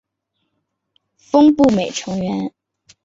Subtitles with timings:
[1.19, 2.51] 峰步美成员。